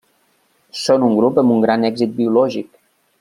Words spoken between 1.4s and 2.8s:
amb un gran èxit biològic.